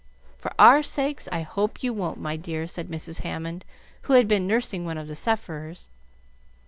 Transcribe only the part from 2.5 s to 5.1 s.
said Mrs. Hammond, who had been nursing one of